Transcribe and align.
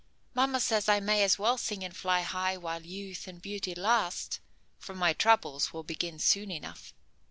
Mamma 0.33 0.59
says 0.59 0.89
I 0.89 0.99
may 0.99 1.21
as 1.21 1.37
well 1.37 1.59
sing 1.59 1.83
and 1.83 1.95
fly 1.95 2.21
high 2.21 2.57
while 2.57 2.81
youth 2.83 3.27
and 3.27 3.39
beauty 3.39 3.75
last, 3.75 4.39
for 4.79 4.95
my 4.95 5.13
troubles 5.13 5.73
will 5.73 5.83
begin 5.83 6.17
soon 6.17 6.49
enough. 6.49 6.95